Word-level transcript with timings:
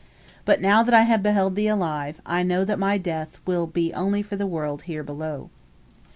But 0.45 0.59
now 0.61 0.81
that 0.81 0.95
I 0.95 1.01
have 1.03 1.21
beheld 1.21 1.53
thee 1.55 1.67
alive, 1.67 2.21
I 2.25 2.41
know 2.41 2.65
that 2.65 2.79
my 2.79 2.97
death 2.97 3.37
will 3.45 3.67
be 3.67 3.93
only 3.93 4.23
for 4.23 4.35
the 4.35 4.47
world 4.47 4.81
here 4.89 5.03
below." 5.03 5.51